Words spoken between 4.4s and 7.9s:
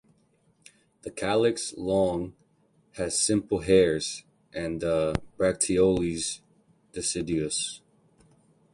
and the bracteoles deciduous.